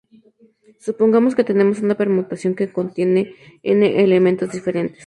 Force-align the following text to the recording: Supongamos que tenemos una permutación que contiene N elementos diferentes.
Supongamos 0.79 1.35
que 1.35 1.43
tenemos 1.43 1.77
una 1.81 1.93
permutación 1.93 2.55
que 2.55 2.73
contiene 2.73 3.35
N 3.61 4.03
elementos 4.03 4.51
diferentes. 4.51 4.99